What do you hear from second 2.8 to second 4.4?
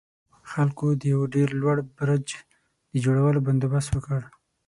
د جوړولو بندوبست وکړ.